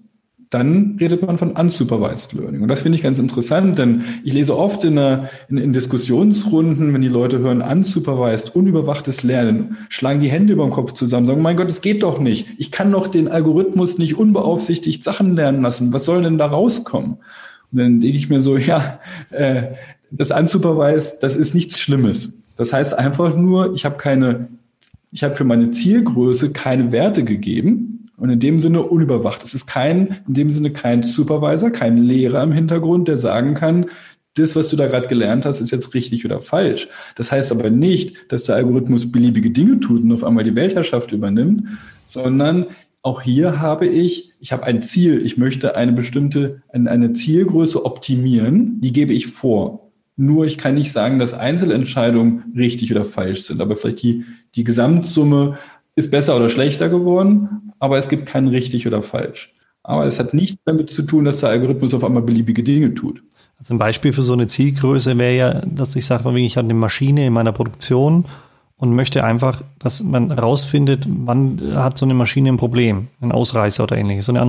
[0.50, 2.62] dann redet man von unsupervised learning.
[2.62, 6.94] Und das finde ich ganz interessant, denn ich lese oft in, einer, in, in, Diskussionsrunden,
[6.94, 11.42] wenn die Leute hören unsupervised, unüberwachtes Lernen, schlagen die Hände über den Kopf zusammen, sagen,
[11.42, 12.48] mein Gott, es geht doch nicht.
[12.58, 15.92] Ich kann doch den Algorithmus nicht unbeaufsichtigt Sachen lernen lassen.
[15.92, 17.18] Was soll denn da rauskommen?
[17.74, 19.64] Und dann denke ich mir so, ja, äh,
[20.10, 22.32] das unsupervised, das ist nichts Schlimmes.
[22.56, 24.48] Das heißt einfach nur, ich habe keine
[25.12, 29.44] ich habe für meine Zielgröße keine Werte gegeben und in dem Sinne unüberwacht.
[29.44, 33.88] Es ist kein, in dem Sinne kein Supervisor, kein Lehrer im Hintergrund, der sagen kann,
[34.36, 36.88] das, was du da gerade gelernt hast, ist jetzt richtig oder falsch.
[37.16, 41.12] Das heißt aber nicht, dass der Algorithmus beliebige Dinge tut und auf einmal die Weltherrschaft
[41.12, 41.64] übernimmt,
[42.06, 42.68] sondern
[43.02, 48.82] auch hier habe ich, ich habe ein Ziel, ich möchte eine bestimmte, eine Zielgröße optimieren,
[48.82, 49.87] die gebe ich vor.
[50.18, 54.26] Nur ich kann nicht sagen, dass Einzelentscheidungen richtig oder falsch sind, aber vielleicht die,
[54.56, 55.58] die Gesamtsumme
[55.96, 59.54] ist besser oder schlechter geworden, aber es gibt kein richtig oder falsch.
[59.84, 63.24] Aber es hat nichts damit zu tun, dass der Algorithmus auf einmal beliebige Dinge tut.
[63.60, 66.74] Also ein Beispiel für so eine Zielgröße wäre ja, dass ich sage, ich habe eine
[66.74, 68.26] Maschine in meiner Produktion
[68.76, 73.84] und möchte einfach, dass man rausfindet, wann hat so eine Maschine ein Problem, ein Ausreißer
[73.84, 74.42] oder ähnliches, so eine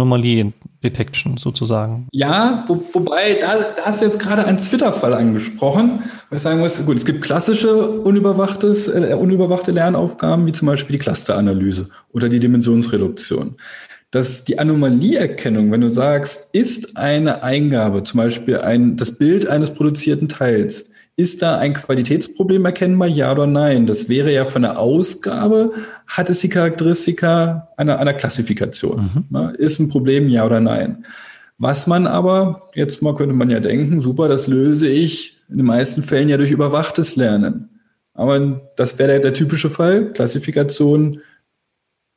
[0.78, 2.08] Anomalie-Detection sozusagen.
[2.12, 6.60] Ja, wo, wobei, da, da, hast du jetzt gerade einen Twitter-Fall angesprochen, weil ich sagen
[6.60, 12.28] muss, gut, es gibt klassische unüberwachtes, äh, unüberwachte Lernaufgaben, wie zum Beispiel die Clusteranalyse oder
[12.28, 13.56] die Dimensionsreduktion.
[14.10, 19.70] Dass die Anomalieerkennung, wenn du sagst, ist eine Eingabe, zum Beispiel ein, das Bild eines
[19.70, 23.86] produzierten Teils, ist da ein Qualitätsproblem erkennbar, ja oder nein?
[23.86, 25.72] Das wäre ja von der Ausgabe,
[26.06, 29.26] hat es die Charakteristika einer, einer Klassifikation.
[29.28, 29.54] Mhm.
[29.58, 31.04] Ist ein Problem, ja oder nein?
[31.58, 35.66] Was man aber, jetzt mal könnte man ja denken, super, das löse ich in den
[35.66, 37.68] meisten Fällen ja durch überwachtes Lernen.
[38.14, 41.20] Aber das wäre der, der typische Fall, Klassifikation,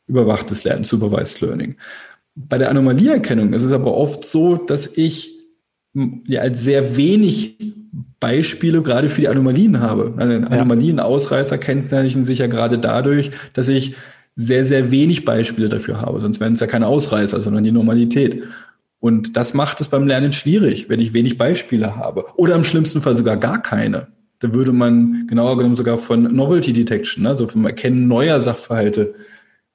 [0.06, 1.76] überwachtes Lernen, Supervised Learning.
[2.36, 5.41] Bei der Anomalieerkennung ist es aber oft so, dass ich
[5.94, 7.58] ja als sehr wenig
[8.20, 10.14] Beispiele gerade für die Anomalien habe.
[10.18, 13.96] Also Anomalien, Ausreißer kennzeichnen sich ja gerade dadurch, dass ich
[14.36, 16.22] sehr, sehr wenig Beispiele dafür habe.
[16.22, 18.44] Sonst wären es ja keine Ausreißer, sondern die Normalität.
[19.00, 22.26] Und das macht es beim Lernen schwierig, wenn ich wenig Beispiele habe.
[22.36, 24.08] Oder im schlimmsten Fall sogar gar keine.
[24.40, 29.14] Da würde man genauer genommen sogar von Novelty Detection, also vom Erkennen neuer Sachverhalte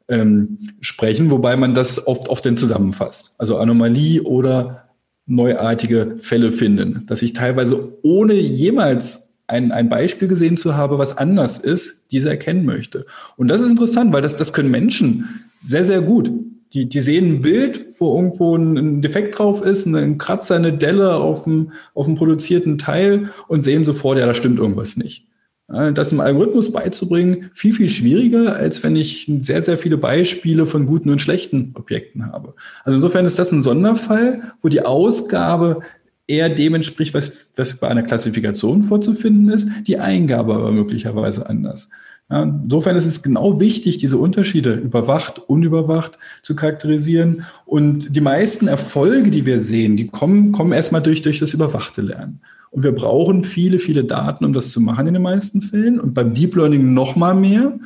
[0.09, 3.35] ähm, sprechen, wobei man das oft oft dann zusammenfasst.
[3.39, 4.86] Also Anomalie oder
[5.27, 11.19] neuartige Fälle finden, dass ich teilweise ohne jemals ein, ein Beispiel gesehen zu haben, was
[11.19, 13.07] anders ist, diese erkennen möchte.
[13.37, 16.31] Und das ist interessant, weil das, das können Menschen sehr, sehr gut.
[16.73, 21.15] Die, die sehen ein Bild, wo irgendwo ein Defekt drauf ist, ein Kratzer, eine Delle
[21.15, 25.26] auf dem, auf dem produzierten Teil und sehen sofort, ja, da stimmt irgendwas nicht.
[25.69, 30.87] Das im Algorithmus beizubringen, viel, viel schwieriger, als wenn ich sehr, sehr viele Beispiele von
[30.87, 32.55] guten und schlechten Objekten habe.
[32.85, 35.81] Also insofern ist das ein Sonderfall, wo die Ausgabe
[36.29, 41.89] eher dem entspricht, was, was bei einer Klassifikation vorzufinden ist, die Eingabe aber möglicherweise anders.
[42.31, 47.45] Ja, insofern ist es genau wichtig, diese Unterschiede überwacht, unüberwacht zu charakterisieren.
[47.65, 52.03] Und die meisten Erfolge, die wir sehen, die kommen, kommen erstmal durch, durch das überwachte
[52.03, 52.41] Lernen.
[52.71, 55.99] Und wir brauchen viele, viele Daten, um das zu machen in den meisten Fällen.
[56.01, 57.79] Und beim Deep Learning noch mal mehr.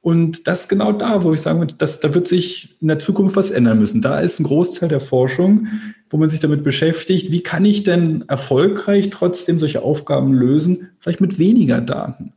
[0.00, 2.98] Und das ist genau da, wo ich sagen würde, dass, da wird sich in der
[2.98, 4.00] Zukunft was ändern müssen.
[4.00, 5.66] Da ist ein Großteil der Forschung,
[6.08, 11.20] wo man sich damit beschäftigt, wie kann ich denn erfolgreich trotzdem solche Aufgaben lösen, vielleicht
[11.20, 12.32] mit weniger Daten.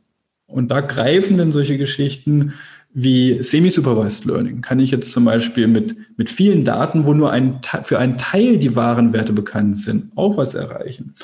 [0.46, 2.52] Und da greifen dann solche Geschichten
[2.92, 4.60] wie Semi-Supervised Learning.
[4.60, 8.58] Kann ich jetzt zum Beispiel mit, mit vielen Daten, wo nur ein, für einen Teil
[8.58, 11.14] die wahren Werte bekannt sind, auch was erreichen.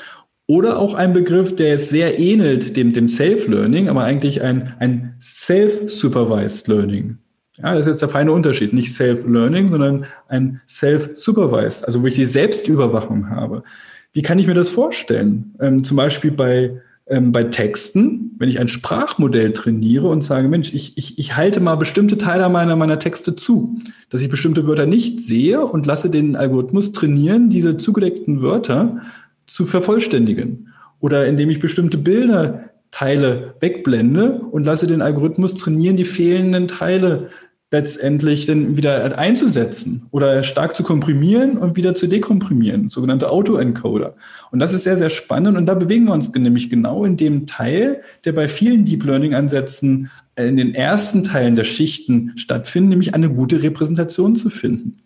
[0.49, 5.13] Oder auch ein Begriff, der es sehr ähnelt dem, dem Self-Learning, aber eigentlich ein, ein
[5.21, 7.19] Self-Supervised Learning.
[7.59, 8.73] Ja, das ist jetzt der feine Unterschied.
[8.73, 13.61] Nicht Self-Learning, sondern ein Self-Supervised, also wo ich die Selbstüberwachung habe.
[14.11, 15.53] Wie kann ich mir das vorstellen?
[15.59, 20.73] Ähm, zum Beispiel bei, ähm, bei Texten, wenn ich ein Sprachmodell trainiere und sage, Mensch,
[20.73, 24.87] ich, ich, ich halte mal bestimmte Teile meiner, meiner Texte zu, dass ich bestimmte Wörter
[24.87, 28.99] nicht sehe und lasse den Algorithmus trainieren, diese zugedeckten Wörter
[29.49, 30.73] zu vervollständigen.
[30.99, 37.29] Oder indem ich bestimmte Bilder Teile wegblende und lasse den Algorithmus trainieren, die fehlenden Teile
[37.71, 44.15] letztendlich dann wieder einzusetzen oder stark zu komprimieren und wieder zu dekomprimieren, sogenannte Autoencoder.
[44.51, 47.45] Und das ist sehr, sehr spannend und da bewegen wir uns nämlich genau in dem
[47.45, 53.13] Teil, der bei vielen Deep Learning Ansätzen in den ersten Teilen der Schichten stattfindet, nämlich
[53.13, 54.97] eine gute Repräsentation zu finden.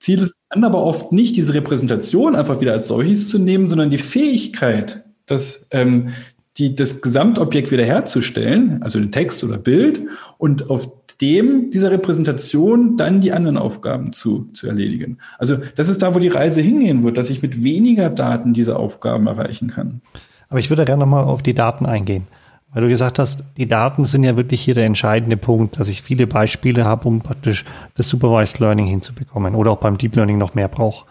[0.00, 3.90] Ziel ist dann aber oft nicht, diese Repräsentation einfach wieder als solches zu nehmen, sondern
[3.90, 6.10] die Fähigkeit, dass ähm,
[6.56, 10.02] die, das Gesamtobjekt wiederherzustellen, also den Text oder Bild,
[10.38, 15.18] und auf dem dieser Repräsentation dann die anderen Aufgaben zu, zu erledigen.
[15.38, 18.76] Also das ist da, wo die Reise hingehen wird, dass ich mit weniger Daten diese
[18.76, 20.00] Aufgaben erreichen kann.
[20.48, 22.26] Aber ich würde gerne nochmal auf die Daten eingehen.
[22.72, 26.02] Weil du gesagt hast, die Daten sind ja wirklich hier der entscheidende Punkt, dass ich
[26.02, 27.64] viele Beispiele habe, um praktisch
[27.96, 31.06] das Supervised Learning hinzubekommen oder auch beim Deep Learning noch mehr brauche.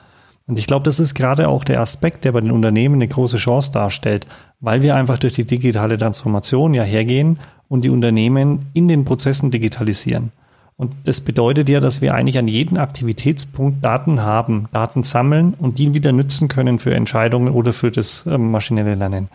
[0.47, 3.37] Und ich glaube, das ist gerade auch der Aspekt, der bei den Unternehmen eine große
[3.37, 4.25] Chance darstellt,
[4.61, 9.51] weil wir einfach durch die digitale Transformation ja hergehen und die Unternehmen in den Prozessen
[9.51, 10.31] digitalisieren.
[10.75, 15.77] Und das bedeutet ja, dass wir eigentlich an jedem Aktivitätspunkt Daten haben, Daten sammeln und
[15.77, 19.27] die wieder nützen können für Entscheidungen oder für das ähm, maschinelle Lernen.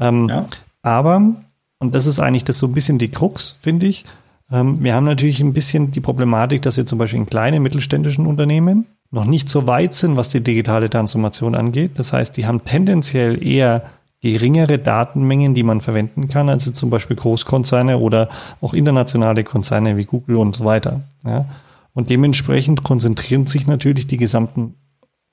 [0.00, 0.46] Ähm, ja.
[0.82, 1.36] Aber
[1.80, 4.04] und das ist eigentlich das so ein bisschen die Krux, finde ich.
[4.52, 8.26] Ähm, wir haben natürlich ein bisschen die Problematik, dass wir zum Beispiel in kleinen mittelständischen
[8.26, 11.92] Unternehmen noch nicht so weit sind, was die digitale Transformation angeht.
[11.96, 13.82] Das heißt, die haben tendenziell eher
[14.20, 18.28] geringere Datenmengen, die man verwenden kann, als zum Beispiel Großkonzerne oder
[18.60, 21.00] auch internationale Konzerne wie Google und so weiter.
[21.24, 21.46] Ja.
[21.94, 24.74] Und dementsprechend konzentrieren sich natürlich die gesamten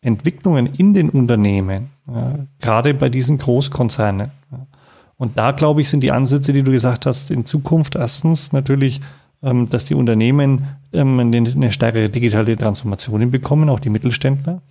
[0.01, 4.31] Entwicklungen in den Unternehmen, ja, gerade bei diesen Großkonzernen.
[5.17, 9.01] Und da, glaube ich, sind die Ansätze, die du gesagt hast, in Zukunft erstens natürlich,
[9.43, 14.61] ähm, dass die Unternehmen ähm, eine stärkere digitale Transformation hinbekommen, auch die Mittelständler.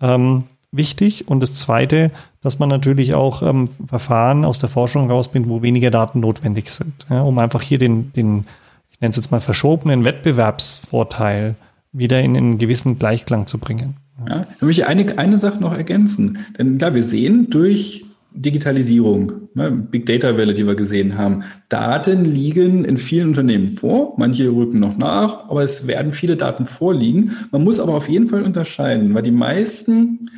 [0.00, 1.28] Ähm, wichtig.
[1.28, 2.10] Und das Zweite,
[2.40, 7.06] dass man natürlich auch ähm, Verfahren aus der Forschung rausbringt, wo weniger Daten notwendig sind,
[7.08, 8.46] ja, um einfach hier den, den,
[8.90, 11.54] ich nenne es jetzt mal verschobenen Wettbewerbsvorteil
[11.92, 13.96] wieder in einen gewissen Gleichklang zu bringen.
[14.28, 16.38] Ja, da möchte ich eine, eine Sache noch ergänzen.
[16.58, 18.04] Denn klar, wir sehen durch
[18.34, 21.42] Digitalisierung, ne, Big Data Welle, die wir gesehen haben.
[21.68, 26.66] Daten liegen in vielen Unternehmen vor, manche rücken noch nach, aber es werden viele Daten
[26.66, 27.32] vorliegen.
[27.50, 30.30] Man muss aber auf jeden Fall unterscheiden, weil die meisten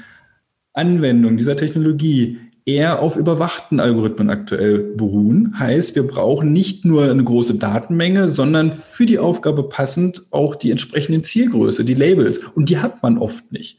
[0.72, 5.58] Anwendungen dieser Technologie eher auf überwachten Algorithmen aktuell beruhen.
[5.58, 10.70] Heißt, wir brauchen nicht nur eine große Datenmenge, sondern für die Aufgabe passend auch die
[10.70, 12.38] entsprechenden Zielgröße, die Labels.
[12.54, 13.78] Und die hat man oft nicht.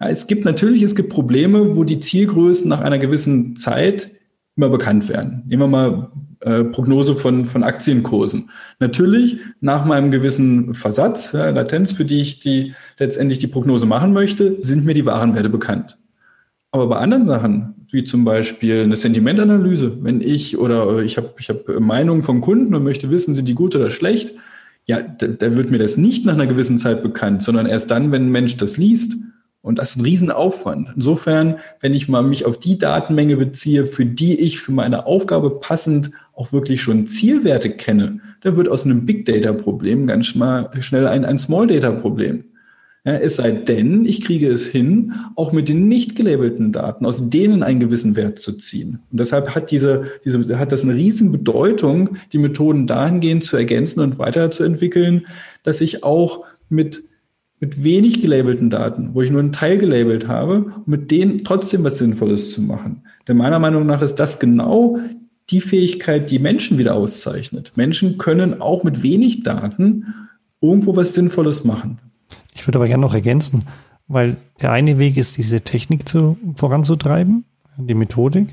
[0.00, 4.10] Ja, es gibt natürlich, es gibt Probleme, wo die Zielgrößen nach einer gewissen Zeit
[4.56, 5.42] immer bekannt werden.
[5.46, 8.50] Nehmen wir mal äh, Prognose von, von Aktienkursen.
[8.78, 14.12] Natürlich, nach meinem gewissen Versatz, ja, Latenz, für die ich die, letztendlich die Prognose machen
[14.12, 15.98] möchte, sind mir die Warenwerte bekannt.
[16.70, 21.48] Aber bei anderen Sachen, wie zum Beispiel eine Sentimentanalyse, wenn ich oder ich habe ich
[21.48, 24.34] hab Meinungen von Kunden und möchte wissen, sind die gut oder schlecht,
[24.86, 28.12] ja, da, da wird mir das nicht nach einer gewissen Zeit bekannt, sondern erst dann,
[28.12, 29.14] wenn ein Mensch das liest
[29.64, 30.90] und das ist ein Riesenaufwand.
[30.94, 35.58] Insofern, wenn ich mal mich auf die Datenmenge beziehe, für die ich für meine Aufgabe
[35.58, 41.06] passend auch wirklich schon Zielwerte kenne, da wird aus einem Big Data Problem ganz schnell
[41.06, 42.44] ein, ein Small Data Problem.
[43.06, 47.30] Ja, es sei denn, ich kriege es hin, auch mit den nicht gelabelten Daten aus
[47.30, 48.98] denen einen gewissen Wert zu ziehen.
[49.10, 54.00] Und deshalb hat diese, diese, hat das eine riesen Bedeutung, die Methoden dahingehend zu ergänzen
[54.00, 55.26] und weiterzuentwickeln,
[55.62, 57.04] dass ich auch mit
[57.64, 61.96] mit wenig gelabelten Daten, wo ich nur einen Teil gelabelt habe, mit denen trotzdem was
[61.96, 63.04] Sinnvolles zu machen.
[63.26, 64.98] Denn meiner Meinung nach ist das genau
[65.48, 67.72] die Fähigkeit, die Menschen wieder auszeichnet.
[67.74, 70.04] Menschen können auch mit wenig Daten
[70.60, 72.00] irgendwo was Sinnvolles machen.
[72.54, 73.64] Ich würde aber gerne noch ergänzen,
[74.08, 77.46] weil der eine Weg ist, diese Technik zu, voranzutreiben,
[77.78, 78.48] die Methodik.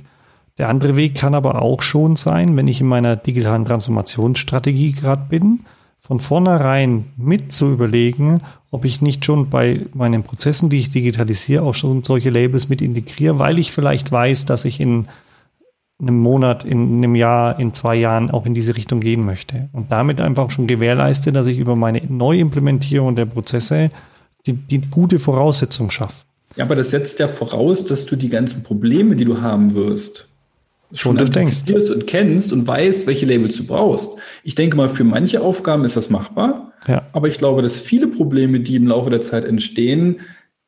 [0.58, 5.26] Der andere Weg kann aber auch schon sein, wenn ich in meiner digitalen Transformationsstrategie gerade
[5.30, 5.66] bin,
[6.00, 11.62] von vornherein mit zu überlegen, ob ich nicht schon bei meinen Prozessen, die ich digitalisiere,
[11.62, 15.08] auch schon solche Labels mit integriere, weil ich vielleicht weiß, dass ich in
[16.00, 19.70] einem Monat, in einem Jahr, in zwei Jahren auch in diese Richtung gehen möchte.
[19.74, 23.92] Und damit einfach schon gewährleiste, dass ich über meine Neuimplementierung der Prozesse
[24.48, 26.26] die, die gute Voraussetzung schaffe.
[26.56, 30.28] Ja, aber das setzt ja voraus, dass du die ganzen Probleme, die du haben wirst,
[30.94, 34.10] schon antizipierst und kennst und weißt, welche Labels du brauchst.
[34.44, 36.71] Ich denke mal, für manche Aufgaben ist das machbar.
[36.88, 37.04] Ja.
[37.14, 40.22] Aber ich glaube, dass viele Probleme, die im Laufe der Zeit entstehen,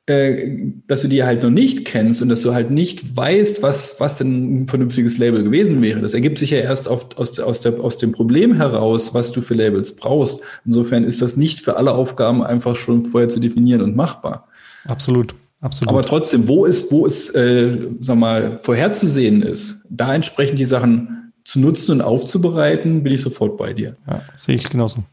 [0.05, 0.49] äh,
[0.85, 4.15] dass du die halt noch nicht kennst und dass du halt nicht weißt, was, was
[4.15, 6.01] denn ein vernünftiges Label gewesen wäre.
[6.01, 9.41] Das ergibt sich ja erst auf, aus, aus, der, aus dem Problem heraus, was du
[9.41, 10.41] für Labels brauchst.
[10.65, 14.47] Insofern ist das nicht für alle Aufgaben einfach schon vorher zu definieren und machbar.
[14.85, 15.35] Absolut.
[15.61, 15.93] Absolut.
[15.93, 21.31] Aber trotzdem, wo es, wo es, äh, sag mal, vorherzusehen ist, da entsprechend die Sachen
[21.45, 23.95] zu nutzen und aufzubereiten, bin ich sofort bei dir.
[24.05, 25.05] Ja, sehe ich genauso.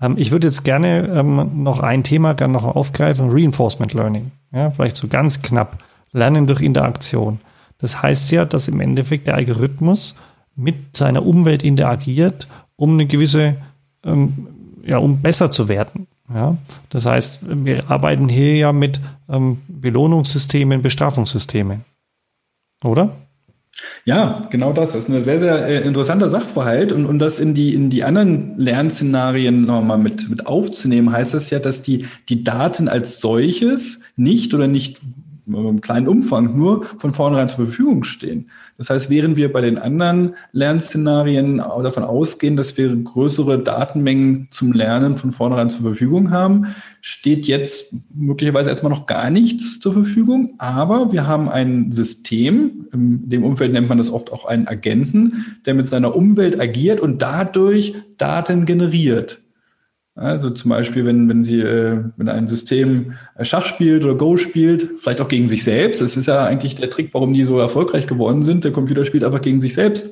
[0.00, 4.32] Ähm, ich würde jetzt gerne ähm, noch ein Thema gerne noch aufgreifen, Reinforcement Learning.
[4.52, 5.82] Ja, vielleicht so ganz knapp.
[6.12, 7.40] Lernen durch Interaktion.
[7.78, 10.16] Das heißt ja, dass im Endeffekt der Algorithmus
[10.54, 13.56] mit seiner Umwelt interagiert, um eine gewisse,
[14.04, 14.48] ähm,
[14.84, 16.06] ja, um besser zu werden.
[16.32, 16.56] Ja,
[16.90, 21.84] das heißt, wir arbeiten hier ja mit ähm, Belohnungssystemen, Bestrafungssystemen.
[22.82, 23.14] Oder?
[24.04, 24.92] Ja, genau das.
[24.92, 26.92] Das ist ein sehr, sehr äh, interessanter Sachverhalt.
[26.92, 31.50] Und, und das in die, in die anderen Lernszenarien nochmal mit, mit aufzunehmen, heißt das
[31.50, 35.00] ja, dass die, die Daten als solches nicht oder nicht
[35.46, 38.46] im kleinen Umfang nur von vornherein zur Verfügung stehen.
[38.78, 44.72] Das heißt, während wir bei den anderen Lernszenarien davon ausgehen, dass wir größere Datenmengen zum
[44.72, 50.54] Lernen von vornherein zur Verfügung haben, steht jetzt möglicherweise erstmal noch gar nichts zur Verfügung.
[50.58, 55.56] Aber wir haben ein System, in dem Umfeld nennt man das oft auch einen Agenten,
[55.64, 59.40] der mit seiner Umwelt agiert und dadurch Daten generiert.
[60.16, 64.88] Also zum Beispiel, wenn, wenn Sie, äh, wenn ein System Schach spielt oder Go spielt,
[64.98, 66.00] vielleicht auch gegen sich selbst.
[66.00, 68.64] Das ist ja eigentlich der Trick, warum die so erfolgreich geworden sind.
[68.64, 70.10] Der Computer spielt einfach gegen sich selbst.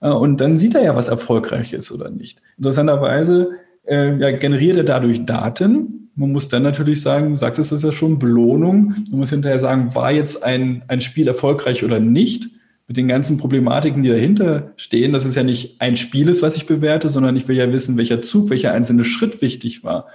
[0.00, 2.42] Äh, und dann sieht er ja, was erfolgreich ist oder nicht.
[2.56, 3.50] Interessanterweise
[3.86, 6.10] äh, ja, generiert er dadurch Daten.
[6.16, 8.92] Man muss dann natürlich sagen, sagt es, das ist ja schon Belohnung.
[9.08, 12.50] Man muss hinterher sagen, war jetzt ein, ein Spiel erfolgreich oder nicht
[12.88, 16.56] mit den ganzen Problematiken, die dahinter stehen, dass es ja nicht ein Spiel ist, was
[16.56, 20.06] ich bewerte, sondern ich will ja wissen, welcher Zug, welcher einzelne Schritt wichtig war.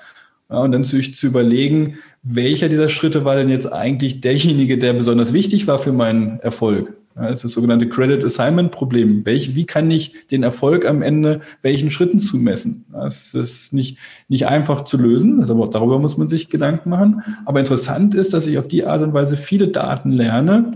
[0.49, 4.93] Ja, und dann zu, zu überlegen, welcher dieser Schritte war denn jetzt eigentlich derjenige, der
[4.93, 6.93] besonders wichtig war für meinen Erfolg.
[7.15, 9.23] Ja, das ist das sogenannte Credit Assignment Problem.
[9.23, 12.85] Welch, wie kann ich den Erfolg am Ende welchen Schritten zumessen?
[12.91, 15.39] Das ist nicht, nicht einfach zu lösen.
[15.39, 17.21] Also darüber muss man sich Gedanken machen.
[17.45, 20.71] Aber interessant ist, dass ich auf die Art und Weise viele Daten lerne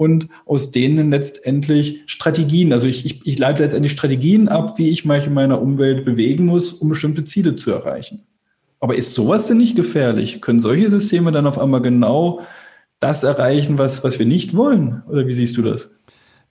[0.00, 5.04] und aus denen letztendlich Strategien, also ich, ich, ich leite letztendlich Strategien ab, wie ich
[5.04, 8.22] mich in meiner Umwelt bewegen muss, um bestimmte Ziele zu erreichen.
[8.80, 10.40] Aber ist sowas denn nicht gefährlich?
[10.40, 12.40] Können solche Systeme dann auf einmal genau
[12.98, 15.02] das erreichen, was, was wir nicht wollen?
[15.06, 15.90] Oder wie siehst du das?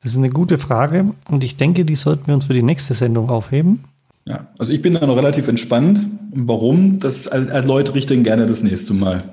[0.03, 2.93] Das ist eine gute Frage und ich denke, die sollten wir uns für die nächste
[2.93, 3.83] Sendung aufheben.
[4.25, 6.03] Ja, also ich bin da noch relativ entspannt.
[6.35, 6.99] Und warum?
[6.99, 9.23] Das erläutere ich dann gerne das nächste Mal.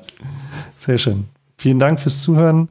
[0.79, 1.25] Sehr schön.
[1.59, 2.71] Vielen Dank fürs Zuhören.